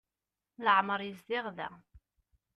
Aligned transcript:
Leɛmer 0.65 0.99
yezdiɣ 1.03 1.45
da. 1.57 1.69